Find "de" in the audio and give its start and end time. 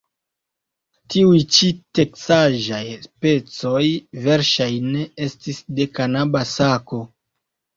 5.81-5.91